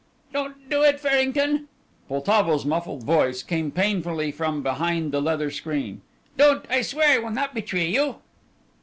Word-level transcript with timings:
"Don't 0.33 0.67
do 0.67 0.81
it, 0.81 0.99
Farrington." 0.99 1.67
Poltavo's 2.09 2.65
muffled 2.65 3.03
voice 3.03 3.43
came 3.43 3.69
painfully 3.69 4.31
from 4.31 4.63
behind 4.63 5.11
the 5.11 5.21
leather 5.21 5.51
screen. 5.51 6.01
"Don't! 6.37 6.65
I 6.71 6.81
swear 6.81 7.09
I 7.09 7.19
will 7.19 7.29
not 7.29 7.53
betray 7.53 7.85
you." 7.87 8.15